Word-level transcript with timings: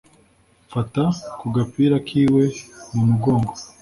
Mfata 0.67 1.03
ku 1.39 1.45
gapira 1.55 1.95
k’iwe 2.07 2.43
mu 2.93 3.01
mugongo 3.09 3.51